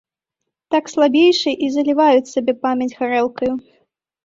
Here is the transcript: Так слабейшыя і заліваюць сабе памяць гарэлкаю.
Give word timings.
Так 0.75 0.89
слабейшыя 0.93 1.55
і 1.67 1.69
заліваюць 1.75 2.31
сабе 2.33 2.53
памяць 2.65 2.91
гарэлкаю. 2.99 3.53